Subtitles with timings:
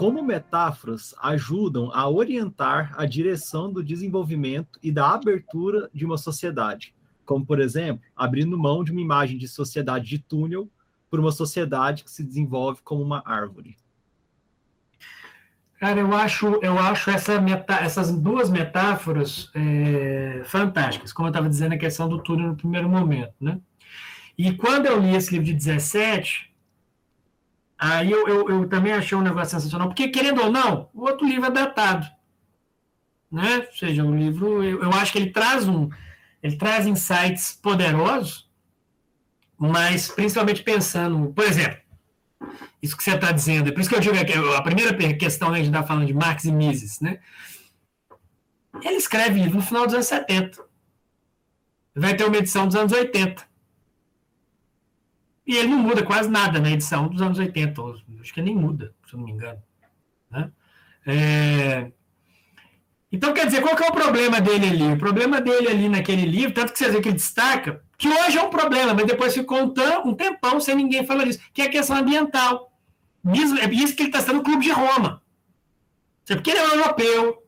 [0.00, 6.94] como metáforas ajudam a orientar a direção do desenvolvimento e da abertura de uma sociedade,
[7.26, 10.70] como, por exemplo, abrindo mão de uma imagem de sociedade de túnel
[11.10, 13.76] por uma sociedade que se desenvolve como uma árvore.
[15.78, 21.46] Cara, eu acho, eu acho essa meta, essas duas metáforas é, fantásticas, como eu estava
[21.46, 23.34] dizendo, a questão do túnel no primeiro momento.
[23.38, 23.60] Né?
[24.38, 26.49] E quando eu li esse livro de 17,
[27.80, 31.26] aí eu, eu, eu também achei um negócio sensacional, porque, querendo ou não, o outro
[31.26, 32.06] livro é datado.
[33.30, 33.66] Né?
[33.66, 35.88] Ou seja, o livro, eu, eu acho que ele traz um,
[36.42, 38.50] ele traz insights poderosos,
[39.56, 41.78] mas principalmente pensando, por exemplo,
[42.82, 43.68] isso que você está dizendo.
[43.68, 46.06] É por isso que eu digo que a primeira questão, né, a gente está falando
[46.06, 47.20] de Marx e Mises, né?
[48.82, 50.62] Ele escreve livro no final dos anos 70.
[51.94, 53.49] Vai ter uma edição dos anos 80.
[55.50, 57.82] E ele não muda quase nada na edição dos anos 80.
[58.20, 59.60] Acho que nem muda, se não me engano.
[60.30, 60.48] Né?
[61.04, 61.90] É...
[63.10, 64.92] Então, quer dizer, qual que é o problema dele ali?
[64.92, 68.38] O problema dele ali naquele livro, tanto que você vê que ele destaca, que hoje
[68.38, 69.58] é um problema, mas depois ficou
[70.04, 72.72] um, tempão sem ninguém falar disso, que é a questão ambiental.
[73.34, 75.20] Isso, é isso que ele está sendo no Clube de Roma.
[76.28, 77.42] Porque ele é um europeu,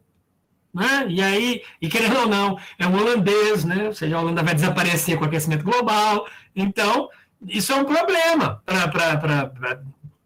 [0.74, 1.06] né?
[1.08, 3.86] E aí, e querendo ou não, é um holandês, né?
[3.86, 6.26] Ou seja, a Holanda vai desaparecer com o aquecimento global.
[6.56, 7.08] Então,
[7.46, 9.82] isso é um problema para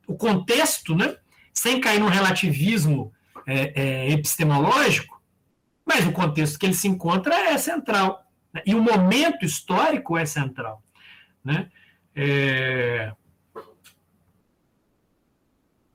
[0.06, 1.16] o contexto, né?
[1.52, 3.12] Sem cair num relativismo
[3.46, 5.20] é, é, epistemológico,
[5.84, 8.24] mas o contexto que ele se encontra é central.
[8.52, 8.62] Né?
[8.66, 10.82] E o momento histórico é central.
[11.44, 11.68] Né?
[12.14, 13.12] É,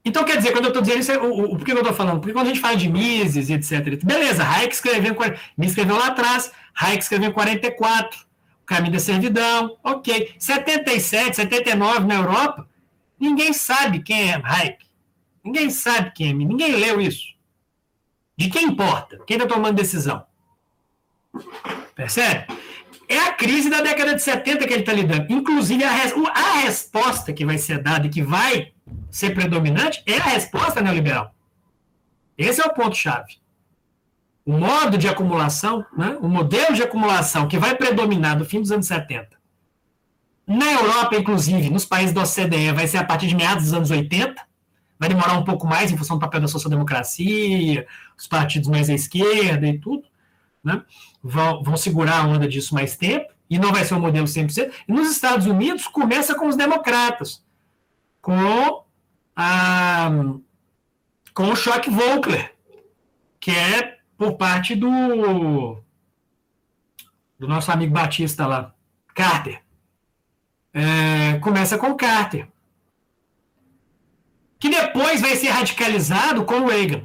[0.03, 2.19] então, quer dizer, quando eu estou dizendo isso, o, o, por que eu estou falando?
[2.19, 4.03] Porque quando a gente fala de Mises etc.
[4.03, 5.15] Beleza, Hayek escreveu,
[5.55, 8.23] Mises escreveu lá atrás, Hayek escreveu em 44, o
[8.71, 10.33] caminho da servidão, ok.
[10.39, 12.65] 77, 79 na Europa,
[13.19, 14.85] ninguém sabe quem é Hayek.
[15.43, 17.35] Ninguém sabe quem é, ninguém leu isso.
[18.37, 19.19] De quem importa?
[19.27, 20.25] Quem está tomando decisão?
[21.93, 22.47] Percebe?
[23.09, 25.25] É a crise da década de 70 que ele está lidando.
[25.29, 28.71] Inclusive, a, res, a resposta que vai ser dada e que vai
[29.09, 31.35] ser predominante é a resposta neoliberal.
[32.37, 33.40] Esse é o ponto-chave.
[34.51, 38.85] Modo de acumulação, né, o modelo de acumulação que vai predominar no fim dos anos
[38.85, 39.39] 70.
[40.45, 43.89] Na Europa, inclusive, nos países da OCDE, vai ser a partir de meados dos anos
[43.89, 44.35] 80.
[44.99, 48.93] Vai demorar um pouco mais em função do papel da social-democracia, os partidos mais à
[48.93, 50.03] esquerda e tudo.
[50.61, 50.81] Né?
[51.23, 54.69] Vão, vão segurar a onda disso mais tempo, e não vai ser um modelo 100%.
[54.85, 57.41] E nos Estados Unidos, começa com os democratas,
[58.21, 58.83] com
[59.33, 60.11] a,
[61.33, 62.53] com o choque Volcker,
[63.39, 65.81] que é por parte do,
[67.39, 68.71] do nosso amigo Batista lá,
[69.15, 69.63] Carter.
[70.71, 72.47] É, começa com Carter.
[74.59, 77.03] Que depois vai ser radicalizado com Reagan.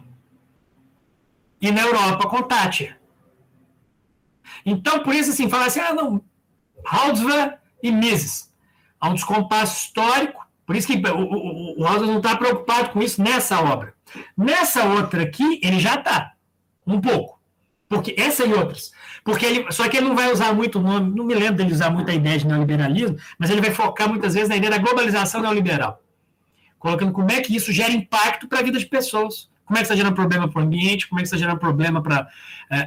[1.58, 3.00] E na Europa com Thatcher.
[4.66, 6.22] Então, por isso, assim, falar assim, ah, não,
[6.84, 8.52] Haldsver e Mises.
[9.00, 13.22] Há um descompasso histórico, por isso que o, o, o não está preocupado com isso
[13.22, 13.94] nessa obra.
[14.36, 16.35] Nessa outra aqui, ele já está.
[16.86, 17.40] Um pouco.
[17.88, 18.92] Porque essa e outras.
[19.24, 21.72] Porque ele, só que ele não vai usar muito o nome, não me lembro dele
[21.72, 24.78] usar muito a ideia de neoliberalismo, mas ele vai focar muitas vezes na ideia da
[24.78, 26.02] globalização neoliberal.
[26.78, 29.48] Colocando como é que isso gera impacto para a vida de pessoas.
[29.64, 32.00] Como é que está gerando problema para o ambiente, como é que está gerando problema
[32.00, 32.28] para
[32.70, 32.86] é,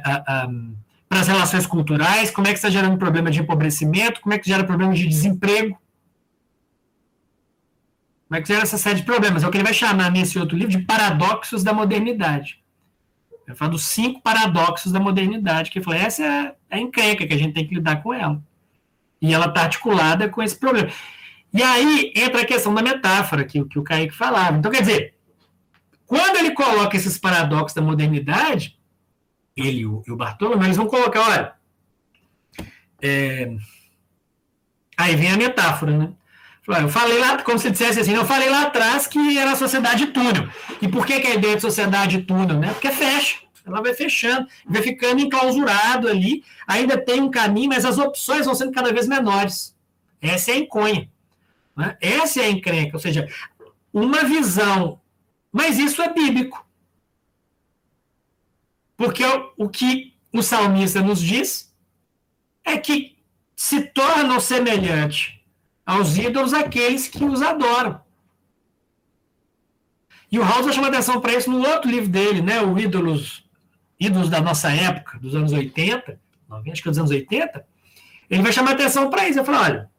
[1.10, 4.64] as relações culturais, como é que está gerando problema de empobrecimento, como é que gera
[4.64, 5.78] problema de desemprego.
[8.28, 9.42] Como é que gera essa série de problemas?
[9.42, 12.62] É o que ele vai chamar nesse outro livro de paradoxos da modernidade.
[13.50, 17.34] Ele fala dos cinco paradoxos da modernidade, que ele fala, essa é a encrenca que
[17.34, 18.40] a gente tem que lidar com ela.
[19.20, 20.90] E ela está articulada com esse problema.
[21.52, 24.56] E aí entra a questão da metáfora que, que o Kaique falava.
[24.56, 25.14] Então, quer dizer,
[26.06, 28.78] quando ele coloca esses paradoxos da modernidade,
[29.56, 31.52] ele e o, o Bartolomeu, eles vão colocar, olha,
[33.02, 33.52] é,
[34.96, 36.12] aí vem a metáfora, né?
[36.78, 40.06] Eu falei lá, como se dissesse assim, eu falei lá atrás que era a sociedade
[40.08, 40.48] túnel.
[40.80, 42.58] E por que, que a ideia de sociedade túnel?
[42.58, 42.72] Né?
[42.72, 43.38] Porque fecha.
[43.64, 46.44] Ela vai fechando, vai ficando enclausurado ali.
[46.66, 49.76] Ainda tem um caminho, mas as opções vão sendo cada vez menores.
[50.20, 51.10] Essa é a enconha.
[51.76, 51.96] Né?
[52.00, 52.96] Essa é a encrenca.
[52.96, 53.28] Ou seja,
[53.92, 55.00] uma visão.
[55.52, 56.64] Mas isso é bíblico.
[58.96, 59.24] Porque
[59.56, 61.74] o, que o salmista nos diz
[62.64, 63.16] é que
[63.56, 65.42] se tornam semelhante
[65.84, 68.00] aos ídolos aqueles que os adoram.
[70.30, 72.62] E o House chama atenção para isso no outro livro dele, né?
[72.62, 73.44] O Ídolos,
[74.00, 76.18] Ídolos da nossa época, dos anos 80,
[76.48, 77.66] 90, acho que é dos anos 80.
[78.30, 79.38] Ele vai chamar atenção para isso.
[79.38, 79.90] Ele fala: olha,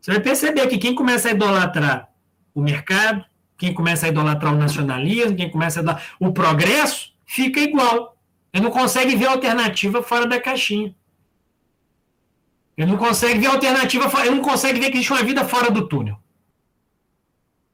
[0.00, 2.08] você vai perceber que quem começa a idolatrar
[2.54, 3.24] o mercado,
[3.56, 8.16] quem começa a idolatrar o nacionalismo, quem começa a dar o progresso, fica igual.
[8.52, 10.94] Ele não consegue ver alternativa fora da caixinha.
[12.76, 15.88] Ele não consegue ver alternativa, ele não consegue ver que existe uma vida fora do
[15.88, 16.18] túnel.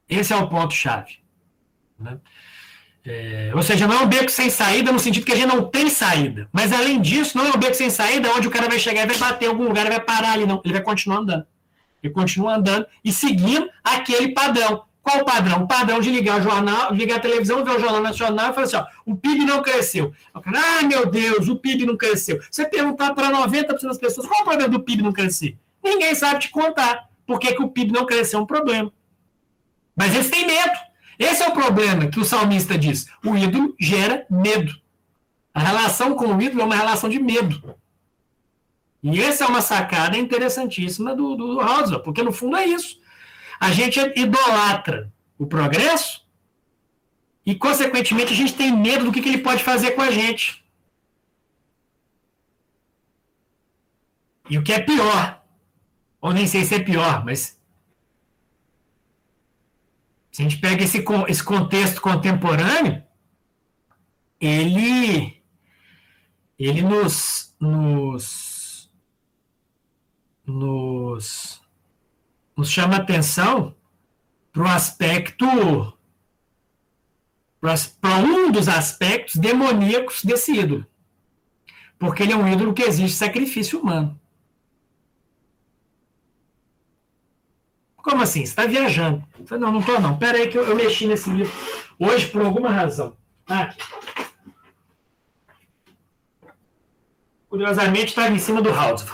[0.08, 1.18] Esse é o ponto-chave.
[1.98, 2.18] Né?
[3.06, 5.64] É, ou seja, não é um beco sem saída no sentido que a gente não
[5.64, 6.48] tem saída.
[6.50, 9.06] Mas além disso, não é um beco sem saída onde o cara vai chegar e
[9.06, 10.62] vai bater em algum lugar e vai parar ali, não.
[10.64, 11.46] Ele vai continuar andando.
[12.02, 14.84] Ele continua andando e seguindo aquele padrão.
[15.02, 15.64] Qual o padrão?
[15.64, 18.66] O padrão de ligar o jornal, ligar a televisão, ver o Jornal Nacional e falar
[18.66, 20.14] assim: ó, o PIB não cresceu.
[20.42, 22.40] Cara, ah, meu Deus, o PIB não cresceu.
[22.50, 25.58] Você perguntar para 90% das pessoas qual é o problema do PIB não crescer?
[25.82, 27.10] Ninguém sabe te contar.
[27.26, 28.90] Por que, que o PIB não cresceu é um problema.
[29.94, 30.72] Mas eles têm medo.
[31.18, 33.06] Esse é o problema que o salmista diz.
[33.24, 34.74] O ídolo gera medo.
[35.52, 37.76] A relação com o ídolo é uma relação de medo.
[39.02, 42.98] E essa é uma sacada interessantíssima do, do Roosevelt, porque no fundo é isso.
[43.60, 46.24] A gente idolatra o progresso
[47.44, 50.64] e, consequentemente, a gente tem medo do que, que ele pode fazer com a gente.
[54.48, 55.42] E o que é pior,
[56.20, 57.58] ou nem sei se é pior, mas
[60.34, 63.00] se a gente pega esse, esse contexto contemporâneo,
[64.40, 65.40] ele,
[66.58, 68.90] ele nos, nos,
[70.44, 71.62] nos,
[72.56, 73.76] nos chama atenção
[74.52, 75.46] para o aspecto,
[78.00, 80.84] para um dos aspectos demoníacos desse ídolo.
[81.96, 84.20] Porque ele é um ídolo que exige sacrifício humano.
[88.04, 88.40] Como assim?
[88.40, 89.24] Você está viajando.
[89.38, 90.18] Eu falei, não, não estou não.
[90.18, 91.50] Pera aí que eu, eu, mexi nesse livro
[91.98, 93.16] hoje por alguma razão.
[93.48, 93.74] Ah.
[97.48, 99.06] Curiosamente, estava em cima do House.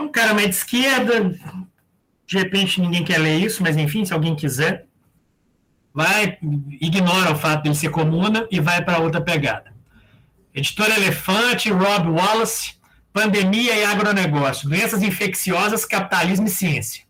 [0.00, 1.38] Um cara mais de esquerda.
[2.26, 4.86] De repente ninguém quer ler isso, mas enfim, se alguém quiser,
[5.92, 6.38] vai,
[6.80, 9.74] ignora o fato de ele ser comuna e vai para outra pegada.
[10.54, 12.77] Editora Elefante, Rob Wallace,
[13.18, 17.02] Pandemia e agronegócio, doenças infecciosas, capitalismo e ciência.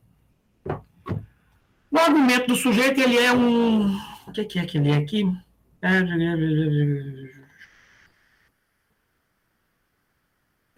[1.91, 3.95] O argumento do sujeito, ele é um...
[4.27, 5.31] O que é que ele é aqui?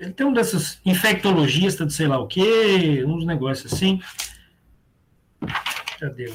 [0.01, 4.03] Ele tem um desses infectologistas de sei lá o quê, uns negócios assim.
[6.01, 6.35] Cadê?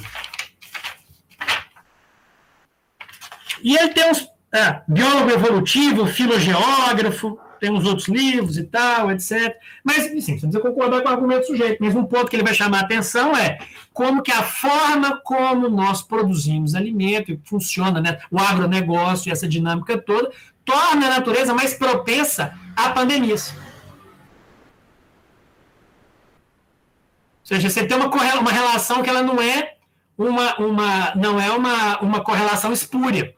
[3.62, 4.26] E ele tem uns...
[4.54, 9.58] Ah, biólogo evolutivo, filogeógrafo, tem uns outros livros e tal, etc.
[9.84, 11.84] Mas, sim, precisa concordar com o argumento do sujeito.
[11.84, 13.58] Mas um ponto que ele vai chamar a atenção é
[13.92, 19.48] como que a forma como nós produzimos alimento, e funciona né, o agronegócio e essa
[19.48, 20.32] dinâmica toda,
[20.64, 23.52] torna a natureza mais propensa a pandemias.
[27.42, 29.74] Ou seja, você tem uma, uma relação que ela não é
[30.16, 33.36] uma, uma, não é uma, uma correlação espúria.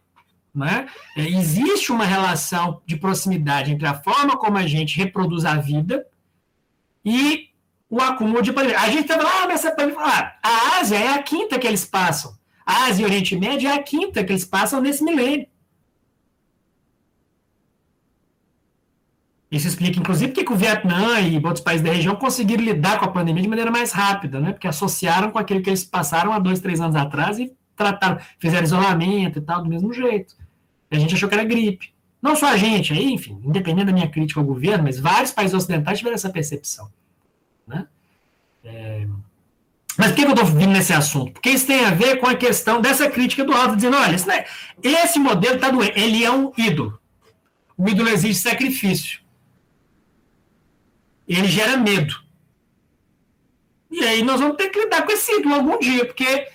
[0.57, 0.87] Né?
[1.15, 6.03] É, existe uma relação de proximidade entre a forma como a gente reproduz a vida
[7.05, 7.49] e
[7.87, 8.79] o acúmulo de pandemia.
[8.79, 10.01] A gente está falando, ah, mas essa pandemia.
[10.01, 12.35] Ah, a Ásia é a quinta que eles passam.
[12.65, 15.47] A Ásia e o Oriente Médio é a quinta que eles passam nesse milênio.
[19.51, 23.11] Isso explica, inclusive, porque o Vietnã e outros países da região conseguiram lidar com a
[23.11, 24.53] pandemia de maneira mais rápida, né?
[24.53, 28.65] Porque associaram com aquilo que eles passaram há dois, três anos atrás e trataram, fizeram
[28.65, 30.35] isolamento e tal, do mesmo jeito.
[30.89, 31.93] A gente achou que era gripe.
[32.21, 35.53] Não só a gente, aí, enfim, independente da minha crítica ao governo, mas vários países
[35.53, 36.91] ocidentais tiveram essa percepção.
[37.67, 37.87] Né?
[38.63, 39.07] É...
[39.97, 41.33] Mas por que eu estou vindo nesse assunto?
[41.33, 44.29] Porque isso tem a ver com a questão dessa crítica do Alto, dizendo, olha, esse,
[44.83, 46.99] esse modelo está doente, ele é um ídolo.
[47.75, 49.19] O ídolo exige sacrifício.
[51.27, 52.15] Ele gera medo.
[53.89, 56.47] E aí nós vamos ter que lidar com esse ídolo algum dia, porque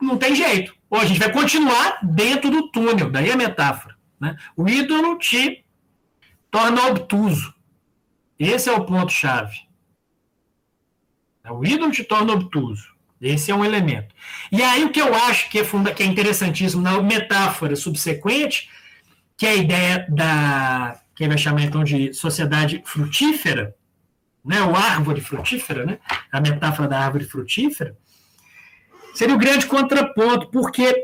[0.00, 0.74] não tem jeito.
[0.94, 3.96] Ou a gente vai continuar dentro do túnel, daí a metáfora.
[4.20, 4.36] Né?
[4.56, 5.64] O ídolo te
[6.52, 7.52] torna obtuso.
[8.38, 9.56] Esse é o ponto-chave.
[11.50, 12.94] O ídolo te torna obtuso.
[13.20, 14.14] Esse é um elemento.
[14.52, 15.64] E aí o que eu acho que é,
[15.96, 18.70] que é interessantíssimo na metáfora subsequente,
[19.36, 23.74] que é a ideia da que vai chamar então de sociedade frutífera,
[24.44, 25.98] né, o árvore frutífera, né,
[26.30, 27.96] a metáfora da árvore frutífera,
[29.14, 30.94] seria o grande contraponto, porque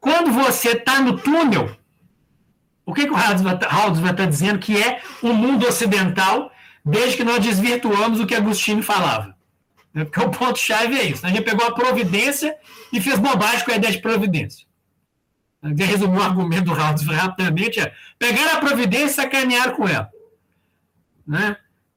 [0.00, 1.76] quando você está no túnel,
[2.84, 6.52] o que, que o vai estar dizendo que é o mundo ocidental,
[6.84, 9.36] desde que nós desvirtuamos o que Agostinho falava?
[9.92, 11.26] Porque o ponto-chave é isso.
[11.26, 12.54] A gente pegou a providência
[12.92, 14.66] e fez bobagem com a ideia de providência.
[15.62, 20.08] Resumir o argumento do Haldes rapidamente: é pegar a providência e sacanear com ela.
[21.26, 21.56] Né?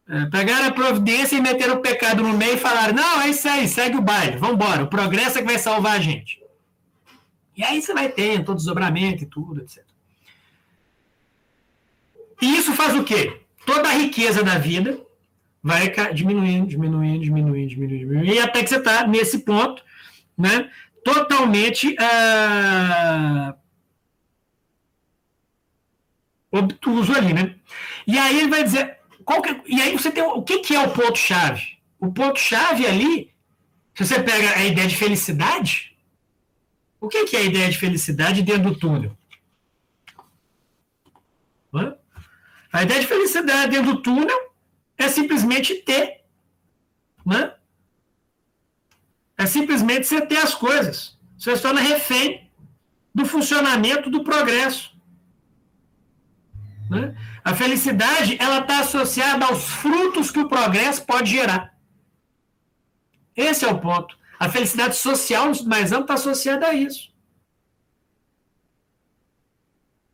[0.10, 3.48] É, pegaram a providência e meteram o pecado no meio e falaram: não, é isso
[3.48, 6.42] aí, segue o baile, vamos embora, o progresso é que vai salvar a gente.
[7.56, 9.84] E aí você vai tendo todo desdobramento e tudo, etc.
[12.42, 13.42] E isso faz o quê?
[13.66, 15.00] Toda a riqueza da vida
[15.62, 19.84] vai diminuindo, diminuindo, diminuindo, diminuindo, diminuindo, e até que você está nesse ponto,
[20.36, 20.72] né,
[21.04, 23.54] totalmente uh,
[26.52, 27.56] obtuso ali, né?
[28.08, 28.99] E aí ele vai dizer,
[29.42, 31.78] que, e aí você tem o que, que é o ponto chave?
[32.00, 33.34] O ponto chave ali,
[33.94, 35.96] se você pega a ideia de felicidade,
[37.00, 39.18] o que, que é a ideia de felicidade dentro do túnel?
[42.72, 44.54] A ideia de felicidade dentro do túnel
[44.98, 46.22] é simplesmente ter.
[47.26, 47.54] Né?
[49.38, 51.18] É simplesmente você ter as coisas.
[51.38, 52.52] Você se torna refém
[53.14, 54.96] do funcionamento do progresso.
[56.90, 57.16] Né?
[57.44, 61.74] A felicidade ela está associada aos frutos que o progresso pode gerar.
[63.36, 64.18] Esse é o ponto.
[64.40, 67.10] A felicidade social, mais amplo, está associada a isso.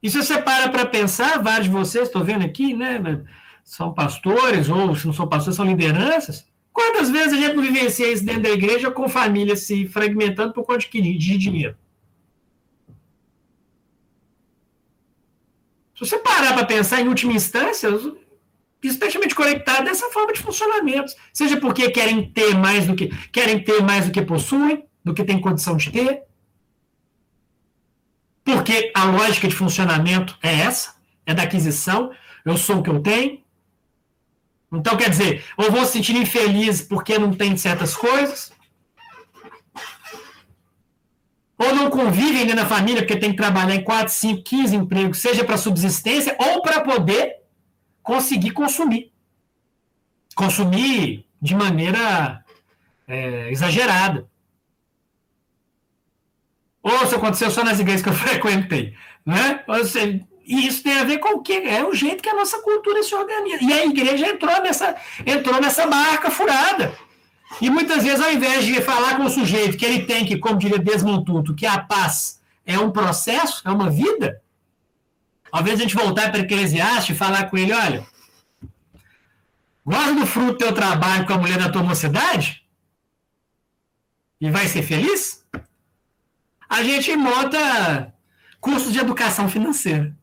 [0.03, 3.23] E se você para para pensar, vários de vocês, estou vendo aqui, né,
[3.63, 6.47] são pastores, ou se não são pastores, são lideranças.
[6.71, 10.65] Quantas vezes a gente não vivencia isso dentro da igreja com famílias se fragmentando por
[10.65, 11.75] conta de dinheiro?
[15.95, 18.17] Se você parar para pensar em última instância, isso
[18.83, 21.13] está extremamente conectado dessa forma de funcionamento.
[21.33, 25.23] Seja porque querem ter mais do que querem ter mais do que possuem, do que
[25.23, 26.23] tem condição de ter,
[28.43, 32.11] porque a lógica de funcionamento é essa, é da aquisição.
[32.45, 33.43] Eu sou o que eu tenho.
[34.71, 38.51] Então, quer dizer, ou vou se sentir infeliz porque não tem certas coisas,
[41.57, 45.43] ou não convivem na família porque tem que trabalhar em 4, 5, 15 empregos, seja
[45.43, 47.35] para subsistência ou para poder
[48.01, 49.11] conseguir consumir.
[50.35, 52.43] Consumir de maneira
[53.07, 54.27] é, exagerada.
[56.81, 58.95] Ou se aconteceu só nas igrejas que eu frequentei.
[59.25, 59.63] Né?
[59.85, 62.61] Seja, e isso tem a ver com o que é o jeito que a nossa
[62.61, 63.63] cultura se organiza.
[63.63, 66.95] E a igreja entrou nessa, entrou nessa barca furada.
[67.61, 70.57] E muitas vezes, ao invés de falar com o sujeito que ele tem que, como
[70.57, 74.41] diria Desmond Tutu, que a paz é um processo, é uma vida,
[75.51, 78.05] ao invés de a gente voltar para Eclesiastes e falar com ele, olha,
[79.85, 82.63] gosta do fruto do teu trabalho com a mulher da tua mocidade?
[84.41, 85.45] E vai ser feliz?
[86.69, 88.13] a gente monta
[88.59, 90.15] cursos de educação financeira.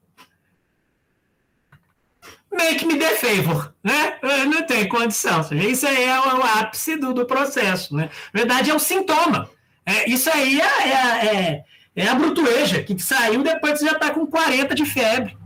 [2.64, 4.18] Make me the favor, né?
[4.46, 5.40] Não tem condição.
[5.52, 8.08] Isso aí é o ápice do, do processo, né?
[8.32, 9.50] Na verdade, é um sintoma.
[9.84, 11.64] É, isso aí é, é, é,
[11.96, 15.36] é a brutueja, que saiu depois que você já está com 40 de febre.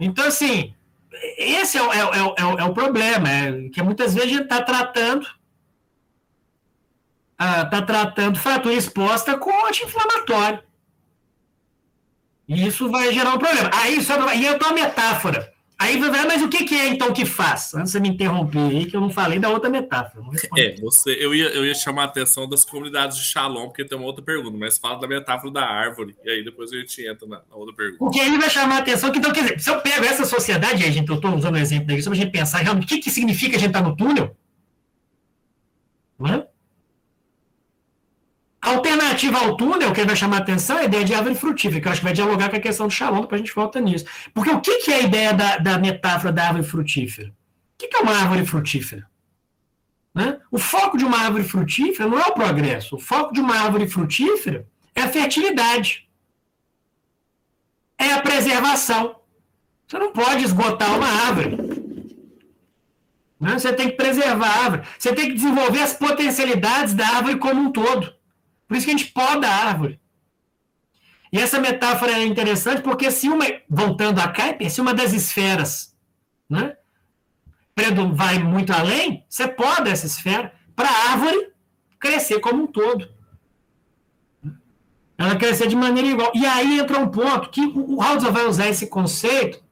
[0.00, 0.74] Então, assim,
[1.36, 4.44] esse é o, é, é, é, é o problema, é, que muitas vezes a gente
[4.44, 5.26] está tratando
[7.40, 10.60] está ah, tratando fratura exposta com anti-inflamatório.
[12.48, 13.70] E isso vai gerar um problema.
[13.74, 15.52] Aí, só, aí eu dou uma metáfora.
[15.78, 17.72] Aí vai ver, mas o que, que, é então que faz?
[17.72, 20.24] Antes de você me interromper aí, que eu não falei da outra metáfora.
[20.56, 23.96] É, você, eu, ia, eu ia chamar a atenção das comunidades de Shalom, porque tem
[23.96, 27.28] uma outra pergunta, mas fala da metáfora da árvore, e aí depois a gente entra
[27.28, 27.98] na, na outra pergunta.
[27.98, 30.82] Porque aí vai chamar a atenção, que, então, quer dizer, se eu pego essa sociedade
[30.82, 32.88] aí, gente, eu estou usando o exemplo daí, só para a gente pensar realmente o
[32.88, 34.36] que, que significa a gente estar tá no túnel,
[36.18, 36.47] não
[39.18, 41.88] A alternativa ao túnel, que vai chamar atenção, é a ideia de árvore frutífera, que
[41.88, 44.04] eu acho que vai dialogar com a questão do Shalom, depois a gente volta nisso.
[44.32, 47.28] Porque o que, que é a ideia da, da metáfora da árvore frutífera?
[47.28, 47.32] O
[47.78, 49.04] que, que é uma árvore frutífera?
[50.14, 50.38] Né?
[50.52, 52.94] O foco de uma árvore frutífera não é o progresso.
[52.94, 56.08] O foco de uma árvore frutífera é a fertilidade.
[57.98, 59.16] É a preservação.
[59.86, 61.56] Você não pode esgotar uma árvore.
[63.40, 63.58] Né?
[63.58, 64.82] Você tem que preservar a árvore.
[64.96, 68.17] Você tem que desenvolver as potencialidades da árvore como um todo.
[68.68, 69.98] Por isso que a gente poda a árvore.
[71.32, 75.96] E essa metáfora é interessante porque se uma, voltando a Kuiper, se uma das esferas
[76.48, 76.76] né,
[78.14, 81.52] vai muito além, você poda essa esfera para a árvore
[81.98, 83.08] crescer como um todo.
[85.16, 86.30] Ela crescer de maneira igual.
[86.34, 89.62] E aí entra um ponto que o Hauser vai usar esse conceito.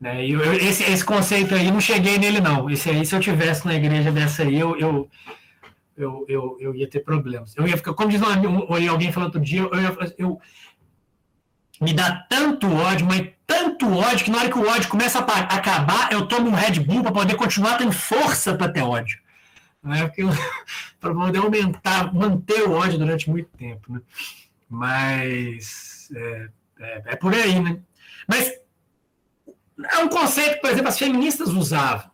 [0.00, 2.70] Né, eu, esse, esse conceito aí, não cheguei nele, não.
[2.70, 5.10] Esse aí, se eu tivesse na igreja dessa aí, eu, eu
[5.98, 7.54] eu, eu, eu ia ter problemas.
[7.56, 10.40] Eu ia ficar, como diz um, alguém falando outro dia, eu, eu, eu,
[11.80, 15.22] me dá tanto ódio, mas tanto ódio, que na hora que o ódio começa a
[15.22, 19.18] acabar, eu tomo um Red Bull para poder continuar tendo força para ter ódio.
[19.82, 20.10] Né?
[21.00, 23.92] para poder aumentar, manter o ódio durante muito tempo.
[23.92, 24.00] Né?
[24.68, 26.48] Mas é,
[26.80, 27.78] é, é por aí, né?
[28.26, 28.52] Mas
[29.90, 32.10] É um conceito, por exemplo, as feministas usavam.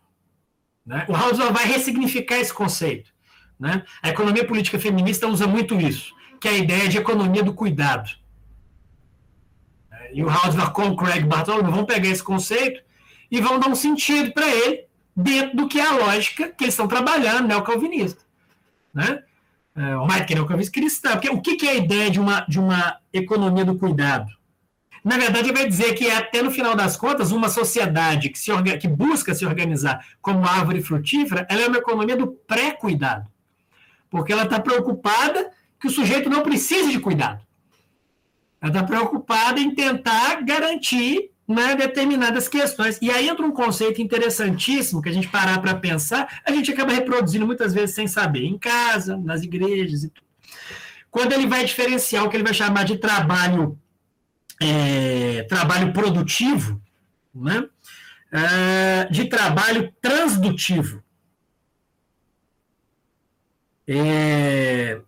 [0.85, 1.05] Né?
[1.09, 3.14] O Hausdorff vai ressignificar esse conceito.
[3.59, 3.83] Né?
[4.01, 8.09] A economia política feminista usa muito isso, que é a ideia de economia do cuidado.
[10.13, 12.81] E o Hausdorff com Craig Bartholomew vão pegar esse conceito
[13.29, 14.85] e vão dar um sentido para ele
[15.15, 18.23] dentro do que é a lógica que eles estão trabalhando, neocalvinista.
[18.93, 19.23] Né?
[19.75, 21.11] É, o Mike neocalvinista cristão.
[21.13, 24.31] Porque o que, que é a ideia de uma, de uma economia do cuidado?
[25.03, 28.39] Na verdade, ele vai dizer que é, até no final das contas, uma sociedade que,
[28.39, 33.27] se, que busca se organizar como árvore frutífera, ela é uma economia do pré-cuidado.
[34.15, 37.41] Porque ela está preocupada que o sujeito não precise de cuidado.
[38.61, 42.97] Ela está preocupada em tentar garantir né, determinadas questões.
[43.01, 46.93] E aí entra um conceito interessantíssimo que a gente parar para pensar, a gente acaba
[46.93, 50.25] reproduzindo muitas vezes sem saber, em casa, nas igrejas e tudo.
[51.11, 53.77] Quando ele vai diferenciar o que ele vai chamar de trabalho,
[54.61, 56.81] é, trabalho produtivo,
[57.35, 57.67] né,
[58.31, 61.03] é, de trabalho transdutivo.
[63.87, 64.99] É,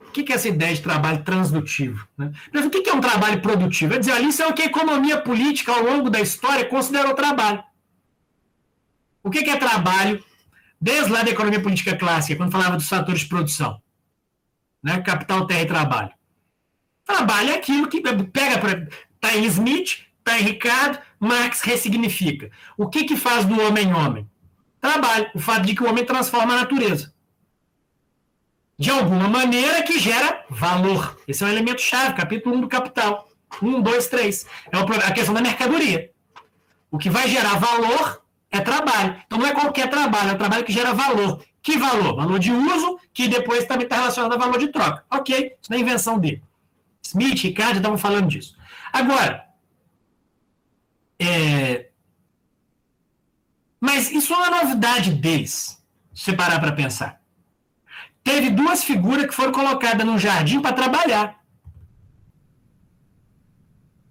[0.00, 2.06] o que é essa ideia de trabalho transdutivo?
[2.18, 2.32] Né?
[2.52, 3.94] Mas o que é um trabalho produtivo?
[3.94, 7.14] É dizer, ali isso é o que a economia política, ao longo da história, considerou
[7.14, 7.64] trabalho.
[9.22, 10.22] O que é trabalho?
[10.78, 13.80] Desde lá da economia política clássica, quando falava dos fatores de produção.
[14.82, 15.00] Né?
[15.00, 16.10] Capital, terra e trabalho.
[17.06, 18.88] Trabalho é aquilo que pega para.
[19.14, 22.50] Está em Smith, está em Ricardo, Marx ressignifica.
[22.76, 24.28] O que, que faz do homem homem?
[24.82, 25.30] Trabalho.
[25.34, 27.12] O fato de que o homem transforma a natureza
[28.82, 31.16] de alguma maneira que gera valor.
[31.28, 33.28] Esse é o elemento chave, capítulo 1 do Capital.
[33.62, 34.46] 1, 2, 3.
[34.72, 36.10] É a questão da mercadoria.
[36.90, 39.22] O que vai gerar valor é trabalho.
[39.24, 41.44] Então não é qualquer trabalho, é o trabalho que gera valor.
[41.62, 42.16] Que valor?
[42.16, 45.04] Valor de uso, que depois também está relacionado a valor de troca.
[45.08, 46.42] Ok, isso não é invenção dele.
[47.04, 48.56] Smith, Ricardo estavam falando disso.
[48.92, 49.46] Agora,
[51.20, 51.91] é...
[53.82, 55.78] mas isso é novidade deles,
[56.14, 57.22] se parar para pensar
[58.22, 61.40] teve duas figuras que foram colocadas no jardim para trabalhar.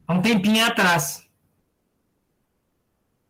[0.07, 1.25] Há um tempinho atrás.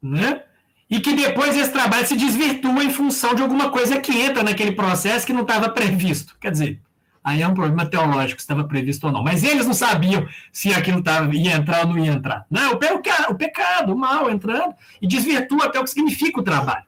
[0.02, 0.44] Né?
[0.90, 4.72] E que depois esse trabalho se desvirtua em função de alguma coisa que entra naquele
[4.72, 6.36] processo que não estava previsto.
[6.40, 6.82] Quer dizer,
[7.24, 9.24] aí é um problema teológico se estava previsto ou não.
[9.24, 12.46] Mas eles não sabiam se aquilo tava, ia entrar ou não ia entrar.
[12.50, 16.44] Não, o pecado, o, pecado, o mal entrando e desvirtua até o que significa o
[16.44, 16.86] trabalho.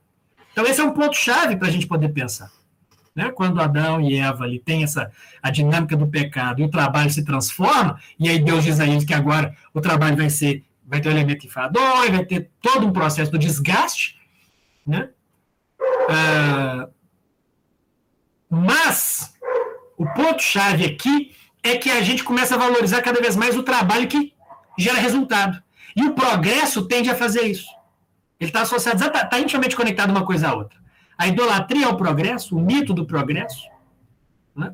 [0.51, 2.51] Então, esse é um ponto-chave para a gente poder pensar.
[3.15, 3.31] Né?
[3.31, 7.23] Quando Adão e Eva ali tem essa a dinâmica do pecado e o trabalho se
[7.23, 11.09] transforma, e aí Deus diz a eles que agora o trabalho vai ser vai ter
[11.09, 14.19] um elemento enfador, vai ter todo um processo do desgaste,
[14.85, 15.09] né?
[16.09, 16.89] Ah,
[18.49, 19.32] mas
[20.03, 21.31] o ponto chave aqui
[21.63, 24.33] é que a gente começa a valorizar cada vez mais o trabalho que
[24.77, 25.63] gera resultado.
[25.95, 27.67] E o progresso tende a fazer isso.
[28.37, 30.77] Ele está associado, está tá intimamente conectado uma coisa à outra.
[31.17, 33.63] A idolatria ao progresso, o mito do progresso,
[34.49, 34.73] está né,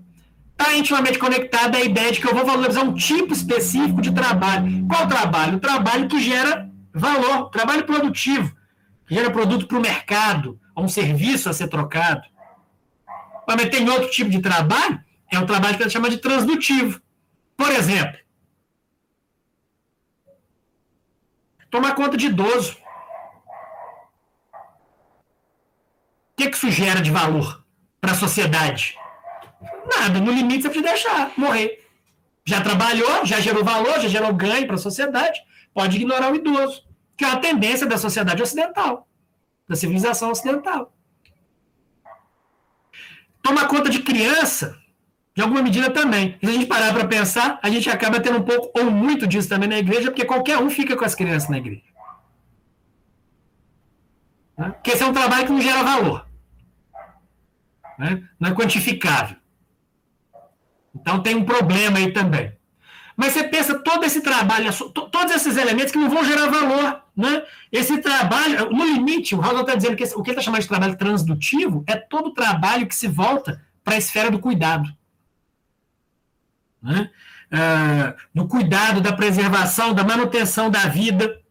[0.57, 4.87] tá intimamente conectada à ideia de que eu vou valorizar um tipo específico de trabalho.
[4.87, 5.57] Qual trabalho?
[5.57, 8.51] O trabalho que gera valor, trabalho produtivo,
[9.05, 12.23] que gera produto para o mercado, ou um serviço a ser trocado.
[13.47, 14.99] Mas tem outro tipo de trabalho,
[15.31, 17.01] é o trabalho que a gente chama de transdutivo.
[17.55, 18.19] Por exemplo,
[21.69, 22.77] tomar conta de idoso.
[26.39, 27.61] que, que isso gera de valor
[27.99, 28.97] para a sociedade?
[29.85, 30.19] Nada.
[30.21, 31.85] No limite, você precisa deixar morrer.
[32.45, 35.41] Já trabalhou, já gerou valor, já gerou ganho para a sociedade.
[35.73, 36.87] Pode ignorar o idoso,
[37.17, 39.07] que é uma tendência da sociedade ocidental,
[39.67, 40.93] da civilização ocidental.
[43.43, 44.77] Tomar conta de criança,
[45.35, 46.37] de alguma medida também.
[46.43, 49.49] Se a gente parar para pensar, a gente acaba tendo um pouco ou muito disso
[49.49, 51.83] também na igreja, porque qualquer um fica com as crianças na igreja.
[54.57, 54.69] Né?
[54.71, 56.29] Porque esse é um trabalho que não gera valor
[57.99, 58.23] né?
[58.39, 59.35] não é quantificável.
[60.95, 62.53] Então tem um problema aí também.
[63.15, 67.03] Mas você pensa todo esse trabalho, todos esses elementos que não vão gerar valor.
[67.15, 67.43] Né?
[67.69, 70.69] Esse trabalho, no limite, o Raul está dizendo que o que ele está chamando de
[70.69, 74.89] trabalho transdutivo é todo trabalho que se volta para a esfera do cuidado.
[76.81, 77.09] Né?
[77.51, 81.41] Ah, do cuidado, da preservação, da manutenção da vida.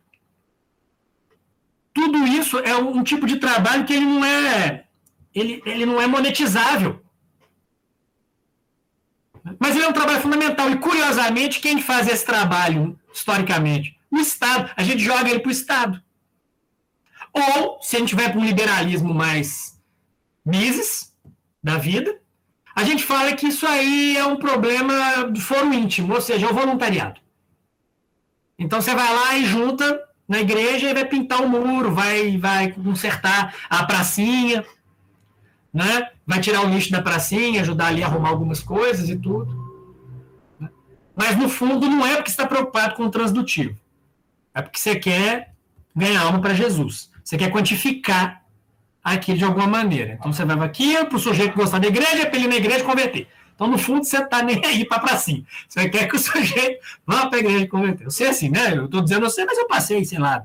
[1.93, 4.85] Tudo isso é um, tipo de trabalho que ele não é
[5.35, 7.03] ele, ele não é monetizável.
[9.59, 10.71] Mas ele é um trabalho fundamental.
[10.71, 13.99] E, curiosamente, quem faz esse trabalho, historicamente?
[14.11, 14.71] O Estado.
[14.77, 16.03] A gente joga ele para o Estado.
[17.33, 19.79] Ou, se a gente tiver para um liberalismo mais
[20.45, 21.15] Mises
[21.63, 22.21] da vida,
[22.79, 26.49] a gente fala que isso aí é um problema do foro íntimo, ou seja, é
[26.49, 27.21] o voluntariado.
[28.57, 32.71] Então você vai lá e junta na igreja e vai pintar o muro, vai, vai
[32.71, 34.65] consertar a pracinha,
[35.75, 36.09] né?
[36.25, 39.53] vai tirar o lixo da pracinha, ajudar ali a arrumar algumas coisas e tudo.
[40.61, 40.69] Né?
[41.17, 43.77] Mas no fundo não é porque está preocupado com o transdutivo.
[44.55, 45.53] É porque você quer
[45.97, 47.11] ganhar alma para Jesus.
[47.25, 48.45] Você quer quantificar
[49.15, 50.15] aquilo de alguma maneira.
[50.19, 52.85] Então você vai aqui para o sujeito gostar da igreja, para ele ir na igreja
[52.85, 53.29] converter.
[53.59, 55.45] Então, no fundo, você está nem aí para pra cima.
[55.69, 58.05] Você quer que o sujeito vá para a igreja converter.
[58.05, 58.77] Eu sei assim, né?
[58.77, 60.45] Eu estou dizendo você, mas eu passei, sei lá,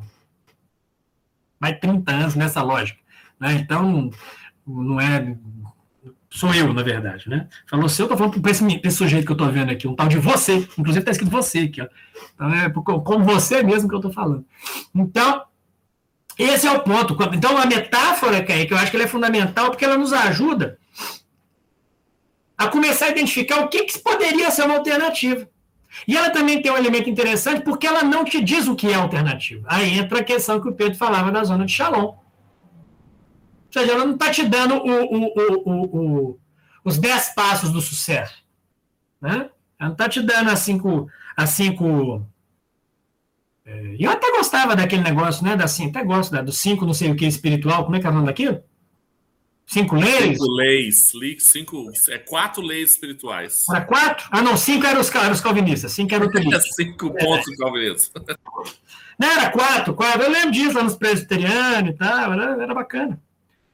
[1.60, 3.00] mais 30 anos nessa lógica.
[3.40, 3.54] Né?
[3.54, 4.10] Então,
[4.66, 5.38] não é.
[6.28, 7.48] Sou eu, na verdade, né?
[7.68, 9.96] Falou você, eu estou falando para esse, esse, sujeito que eu estou vendo aqui, um
[9.96, 10.68] tal de você.
[10.76, 11.88] Inclusive, está escrito você aqui, ó.
[12.34, 14.44] Então, é como você mesmo que eu estou falando.
[14.96, 15.44] Então,
[16.38, 17.18] esse é o ponto.
[17.34, 20.80] Então, a metáfora, que eu acho que ela é fundamental porque ela nos ajuda
[22.58, 25.48] a começar a identificar o que, que poderia ser uma alternativa.
[26.08, 28.96] E ela também tem um elemento interessante porque ela não te diz o que é
[28.96, 29.66] alternativa.
[29.70, 32.06] Aí entra a questão que o Pedro falava da zona de Shalom.
[32.06, 32.20] Ou
[33.72, 36.40] seja, ela não está te dando o, o, o,
[36.84, 38.44] os dez passos do sucesso.
[39.22, 39.50] Né?
[39.80, 41.08] Ela não está te dando as cinco.
[41.36, 42.26] As cinco
[43.66, 45.56] é, eu até gostava daquele negócio, né?
[45.56, 47.86] Da, assim, até gosto da, do cinco, não sei o que, espiritual.
[47.86, 48.62] Como é que é o nome daquilo?
[49.66, 50.38] Cinco leis?
[50.38, 51.10] Cinco leis.
[51.40, 53.66] Cinco, é quatro leis espirituais.
[53.70, 54.28] Era quatro?
[54.32, 55.94] Ah, não, cinco eram os, eram os calvinistas.
[55.94, 57.56] Cinco eram os cinco pontos é.
[57.56, 58.12] calvinistas.
[59.20, 60.24] Não, era quatro, quatro.
[60.24, 62.34] Eu lembro disso lá nos presbiterianos e tal.
[62.34, 63.22] Era, era bacana.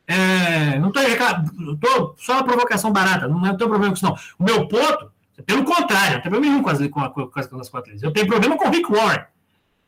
[0.06, 4.16] É, não estou só uma provocação barata, não, não tenho problema com isso, não.
[4.40, 5.12] O meu ponto,
[5.46, 8.02] pelo contrário, não tem problema nenhum com as, com, com, com as quatro leis.
[8.02, 9.24] Eu tenho problema com o Rick Warren.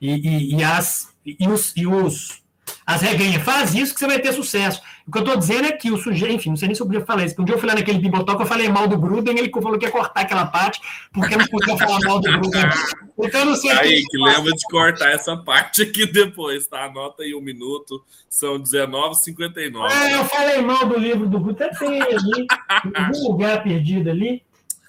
[0.01, 2.41] E, e, e, as, e, os, e os
[2.85, 3.43] as regrinhas.
[3.43, 4.81] Faz isso que você vai ter sucesso.
[5.07, 6.85] O que eu estou dizendo é que o sujeito, enfim, não sei nem se eu
[6.85, 8.97] podia falar isso, porque um dia eu fui lá naquele bibotoca, eu falei mal do
[8.97, 10.79] Gruden, ele falou que ia cortar aquela parte,
[11.11, 12.61] porque não podia falar mal do Gruden.
[13.19, 13.71] Então eu não sei.
[13.71, 16.85] Aí, que lembra de cortar essa parte aqui depois, tá?
[16.85, 19.91] Anota aí um minuto, são 19h59.
[19.91, 22.47] É, eu falei mal do livro do Gruden, até tem ali,
[23.15, 24.43] um lugar perdido ali.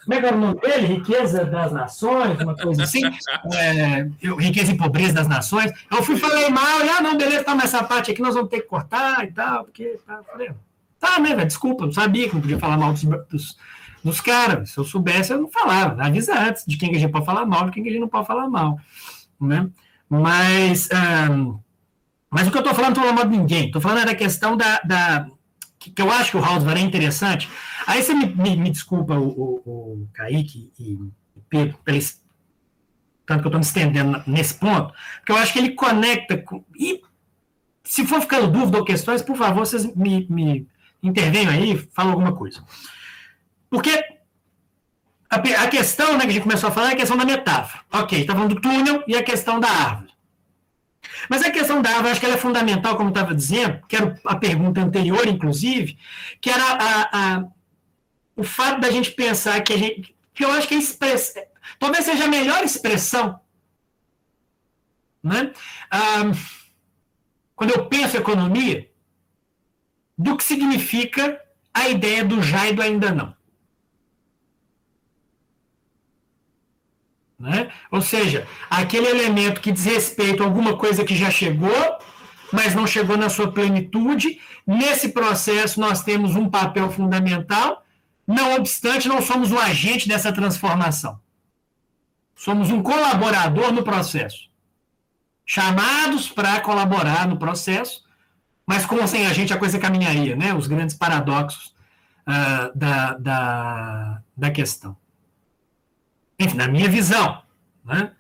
[0.05, 0.87] Como é que era o nome dele?
[0.87, 3.03] Riqueza das Nações, uma coisa assim.
[3.55, 5.73] É, riqueza e pobreza das nações.
[5.91, 8.51] Eu fui falei mal, e, ah, não, beleza, tá, mas essa parte aqui nós vamos
[8.51, 9.99] ter que cortar e tal, porque.
[10.07, 10.53] Tá, falei,
[10.99, 13.59] tá né, velho, desculpa, não sabia que não podia falar mal dos, dos,
[14.03, 14.71] dos caras.
[14.71, 16.03] Se eu soubesse, eu não falava.
[16.03, 18.01] Avisa antes de quem que a gente pode falar mal, de quem que a gente
[18.01, 18.79] não pode falar mal.
[19.41, 19.69] Né?
[20.09, 20.89] Mas.
[22.31, 23.67] Mas o que eu estou falando não estou falando mal de ninguém.
[23.67, 25.27] Estou falando da questão da, da
[25.83, 27.49] que, que eu acho que o Haldvar é interessante.
[27.87, 30.99] Aí você me, me, me desculpa, o, o, o Kaique e
[31.49, 32.21] Pedro, pelos,
[33.27, 36.65] tanto que eu estou me estendendo nesse ponto, porque eu acho que ele conecta com.
[36.79, 37.03] E
[37.83, 40.69] se for ficando dúvida ou questões, por favor, vocês me, me
[41.03, 42.63] intervenham aí, falam alguma coisa.
[43.69, 43.91] Porque
[45.29, 47.83] a, a, questão né, que a gente começou a falar é a questão da metáfora.
[47.93, 50.13] Ok, está falando do túnel e a questão da árvore.
[51.29, 54.19] Mas a questão da árvore, acho que ela é fundamental, como estava dizendo, que era
[54.25, 55.99] a pergunta anterior, inclusive,
[56.41, 57.45] que era a, a,
[58.37, 60.15] o fato da gente pensar que a gente.
[60.35, 61.43] que eu acho que a expressão.
[61.79, 63.41] Talvez seja a melhor expressão.
[65.23, 65.53] Né?
[65.91, 66.33] Ah,
[67.55, 68.91] quando eu penso economia,
[70.19, 71.41] do que significa
[71.73, 73.35] a ideia do já e do ainda não.
[77.43, 77.73] Né?
[77.91, 81.99] Ou seja, aquele elemento que diz respeito a alguma coisa que já chegou,
[82.53, 84.41] mas não chegou na sua plenitude.
[84.65, 87.85] Nesse processo, nós temos um papel fundamental,
[88.25, 91.19] não obstante, não somos o agente dessa transformação.
[92.37, 94.49] Somos um colaborador no processo.
[95.45, 98.05] Chamados para colaborar no processo,
[98.65, 100.55] mas como sem a gente a coisa caminharia, né?
[100.55, 101.75] Os grandes paradoxos
[102.21, 104.97] uh, da, da, da questão
[106.43, 107.43] enfim, na minha visão,
[107.85, 108.13] né?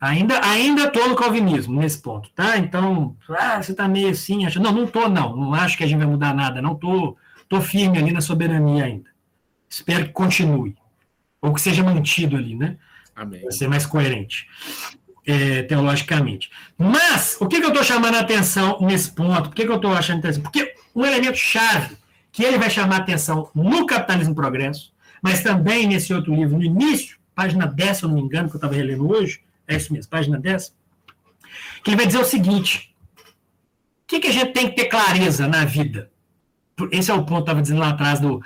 [0.00, 2.56] Ainda, ainda estou no calvinismo nesse ponto, tá?
[2.56, 4.60] Então, ah, você está meio assim, acho...
[4.60, 7.12] não, não estou, não, não acho que a gente vai mudar nada, não estou
[7.48, 9.10] tô, tô firme ali na soberania ainda.
[9.68, 10.76] Espero que continue,
[11.42, 12.76] ou que seja mantido ali, né?
[13.14, 13.40] Amém.
[13.40, 14.46] Para ser mais coerente,
[15.26, 16.48] é, teologicamente.
[16.78, 19.48] Mas, o que, que eu estou chamando a atenção nesse ponto?
[19.48, 20.42] Por que, que eu estou achando atenção?
[20.44, 21.96] Porque um elemento chave
[22.30, 26.62] que ele vai chamar a atenção no Capitalismo Progresso, mas também nesse outro livro, no
[26.62, 29.92] início, página 10, se eu não me engano, que eu estava relendo hoje, é isso
[29.92, 30.74] mesmo, página 10,
[31.84, 35.46] que ele vai dizer o seguinte: o que, que a gente tem que ter clareza
[35.46, 36.10] na vida?
[36.90, 38.42] Esse é o ponto que eu estava dizendo lá atrás do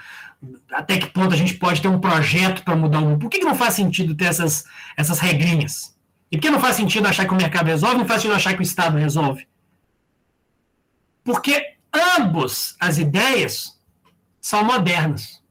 [0.70, 3.18] até que ponto a gente pode ter um projeto para mudar o mundo.
[3.20, 5.96] Por que, que não faz sentido ter essas, essas regrinhas?
[6.31, 8.52] E por que não faz sentido achar que o mercado resolve, não faz sentido achar
[8.52, 9.46] que o Estado resolve?
[11.24, 11.76] Porque
[12.18, 13.81] ambos as ideias
[14.40, 15.41] são modernas.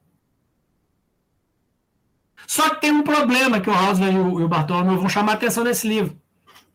[2.51, 5.63] Só que tem um problema que o Roswell e o, Bartolomeu vão chamar a atenção
[5.63, 6.19] nesse livro.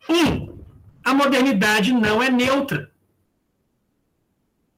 [0.09, 0.57] Um,
[1.03, 2.91] a modernidade não é neutra.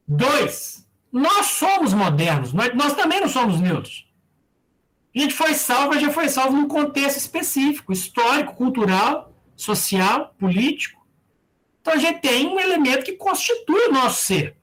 [0.06, 4.12] Dois, nós somos modernos, nós, nós também não somos neutros.
[5.16, 11.02] A gente foi salvo, já foi salvo num contexto específico, histórico, cultural, social, político.
[11.80, 14.58] Então a gente tem um elemento que constitui o nosso ser.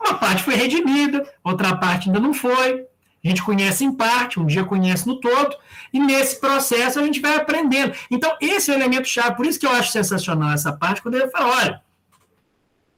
[0.00, 2.87] Uma parte foi redimida, outra parte ainda não foi.
[3.28, 5.54] A gente conhece em parte, um dia conhece no todo,
[5.92, 7.92] e nesse processo a gente vai aprendendo.
[8.10, 9.36] Então, esse é o elemento chave.
[9.36, 11.82] Por isso que eu acho sensacional essa parte, quando ele fala: olha,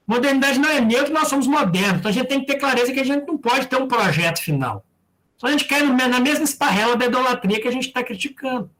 [0.07, 1.99] modernidade não é neutra, nós somos modernos.
[1.99, 4.41] Então, a gente tem que ter clareza que a gente não pode ter um projeto
[4.41, 4.85] final.
[5.37, 8.71] Só a gente cai na mesma esparrela da idolatria que a gente está criticando.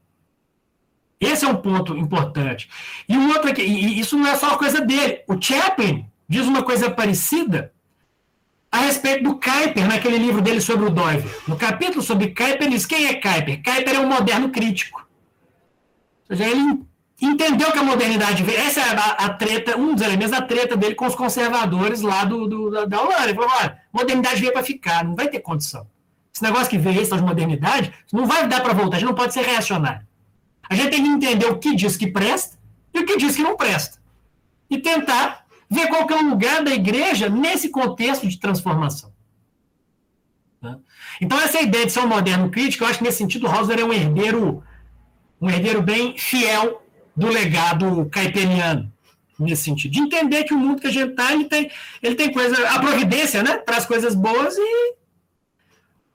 [1.19, 2.69] Esse é um ponto importante.
[3.09, 5.19] E um outro aqui, e isso não é só coisa dele.
[5.27, 7.73] O Chaplin diz uma coisa parecida
[8.71, 11.29] a respeito do Kuyper, naquele livro dele sobre o Doiver.
[11.47, 13.61] No capítulo sobre Kuyper, ele diz: quem é Kuyper?
[13.61, 15.05] Kuyper é um moderno crítico.
[16.29, 16.79] Ou seja, ele
[17.21, 18.57] entendeu que a modernidade veio.
[18.59, 22.23] Essa é a, a, treta, um dos elementos da treta dele com os conservadores lá
[22.23, 23.23] do, do da, da Holanda.
[23.25, 25.85] Ele falou: olha, modernidade veio para ficar, não vai ter condição.
[26.33, 29.15] Esse negócio que veio, essa de modernidade, não vai dar para voltar, a gente não
[29.15, 30.07] pode ser reacionário.
[30.69, 32.57] A gente tem que entender o que diz que presta
[32.93, 33.99] e o que diz que não presta.
[34.69, 35.40] E tentar
[35.71, 39.13] ver qual que é o lugar da igreja nesse contexto de transformação.
[40.61, 40.77] Né?
[41.21, 43.85] Então, essa ideia de ser um moderno crítico, eu acho que nesse sentido Hauser é
[43.85, 44.61] um herdeiro,
[45.39, 46.83] um herdeiro bem fiel
[47.15, 48.91] do legado caipeliano,
[49.39, 49.93] nesse sentido.
[49.93, 51.71] De entender que o mundo que a gente está, ele tem,
[52.03, 53.57] ele tem coisa, a providência, né?
[53.57, 54.95] Traz coisas boas e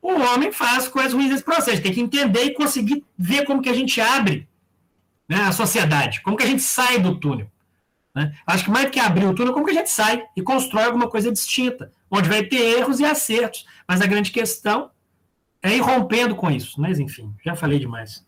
[0.02, 1.82] o homem faz coisas ruins nesse processo.
[1.82, 4.46] Tem que entender e conseguir ver como que a gente abre
[5.26, 7.50] né, a sociedade, como que a gente sai do túnel.
[8.16, 8.34] Né?
[8.46, 11.06] Acho que mais que abrir o túnel, como que a gente sai e constrói alguma
[11.06, 13.66] coisa distinta, onde vai ter erros e acertos.
[13.86, 14.90] Mas a grande questão
[15.62, 16.80] é ir rompendo com isso.
[16.80, 18.25] Mas, enfim, já falei demais.